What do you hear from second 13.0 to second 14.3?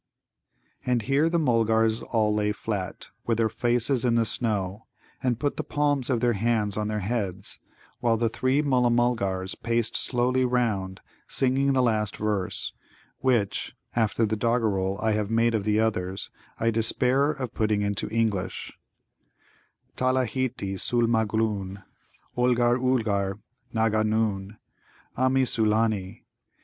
which, after